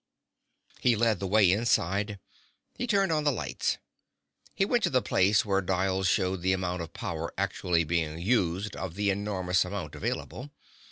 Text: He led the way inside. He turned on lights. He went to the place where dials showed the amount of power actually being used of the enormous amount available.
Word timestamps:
He 0.79 0.95
led 0.95 1.19
the 1.19 1.27
way 1.27 1.51
inside. 1.51 2.17
He 2.73 2.87
turned 2.87 3.11
on 3.11 3.23
lights. 3.25 3.77
He 4.55 4.65
went 4.65 4.81
to 4.85 4.89
the 4.89 4.99
place 5.03 5.45
where 5.45 5.61
dials 5.61 6.07
showed 6.07 6.41
the 6.41 6.53
amount 6.53 6.81
of 6.81 6.91
power 6.93 7.31
actually 7.37 7.83
being 7.83 8.17
used 8.17 8.75
of 8.75 8.95
the 8.95 9.11
enormous 9.11 9.63
amount 9.63 9.93
available. 9.93 10.49